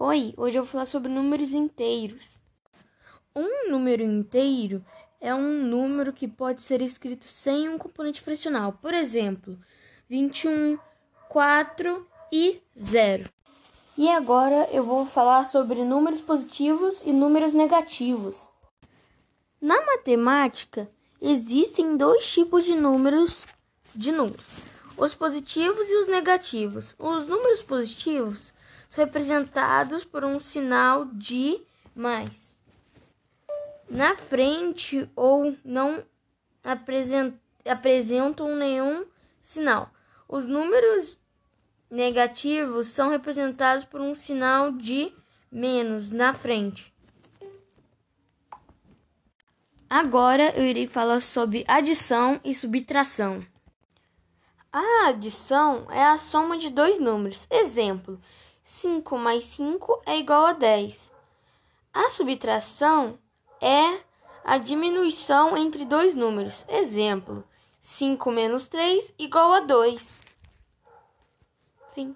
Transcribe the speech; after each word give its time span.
Oi, 0.00 0.32
hoje 0.36 0.56
eu 0.56 0.62
vou 0.62 0.70
falar 0.70 0.84
sobre 0.84 1.10
números 1.10 1.52
inteiros. 1.52 2.40
Um 3.34 3.68
número 3.68 4.00
inteiro 4.00 4.84
é 5.20 5.34
um 5.34 5.64
número 5.64 6.12
que 6.12 6.28
pode 6.28 6.62
ser 6.62 6.80
escrito 6.80 7.26
sem 7.26 7.68
um 7.68 7.76
componente 7.76 8.20
fracional. 8.20 8.74
Por 8.74 8.94
exemplo, 8.94 9.58
21, 10.08 10.78
4 11.28 12.06
e 12.30 12.62
0. 12.78 13.28
E 13.96 14.08
agora 14.08 14.68
eu 14.70 14.84
vou 14.84 15.04
falar 15.04 15.46
sobre 15.46 15.82
números 15.82 16.20
positivos 16.20 17.02
e 17.04 17.12
números 17.12 17.52
negativos. 17.52 18.48
Na 19.60 19.84
matemática, 19.84 20.88
existem 21.20 21.96
dois 21.96 22.24
tipos 22.24 22.64
de 22.64 22.76
números 22.76 23.44
de 23.92 24.12
números: 24.12 24.46
os 24.96 25.12
positivos 25.12 25.90
e 25.90 25.96
os 25.96 26.06
negativos. 26.06 26.94
Os 27.00 27.26
números 27.26 27.64
positivos 27.64 28.56
representados 28.90 30.04
por 30.04 30.24
um 30.24 30.38
sinal 30.38 31.04
de 31.06 31.60
mais 31.94 32.48
na 33.88 34.16
frente 34.16 35.10
ou 35.16 35.56
não 35.64 36.04
apresentam 37.64 38.54
nenhum 38.56 39.06
sinal. 39.40 39.90
Os 40.28 40.46
números 40.46 41.18
negativos 41.90 42.88
são 42.88 43.08
representados 43.08 43.84
por 43.84 44.00
um 44.00 44.14
sinal 44.14 44.72
de 44.72 45.12
menos 45.50 46.12
na 46.12 46.34
frente. 46.34 46.92
Agora 49.88 50.54
eu 50.54 50.66
irei 50.66 50.86
falar 50.86 51.22
sobre 51.22 51.64
adição 51.66 52.38
e 52.44 52.54
subtração. 52.54 53.44
A 54.70 55.06
adição 55.08 55.90
é 55.90 56.04
a 56.04 56.18
soma 56.18 56.58
de 56.58 56.68
dois 56.68 57.00
números. 57.00 57.46
Exemplo: 57.50 58.20
5 58.68 59.16
mais 59.16 59.44
5 59.44 60.02
é 60.04 60.18
igual 60.18 60.44
a 60.44 60.52
10. 60.52 61.10
A 61.90 62.10
subtração 62.10 63.18
é 63.62 64.02
a 64.44 64.58
diminuição 64.58 65.56
entre 65.56 65.86
dois 65.86 66.14
números. 66.14 66.66
Exemplo: 66.68 67.42
5 67.80 68.30
menos 68.30 68.68
3 68.68 69.14
igual 69.18 69.54
a 69.54 69.60
2. 69.60 70.22
Fim. 71.94 72.14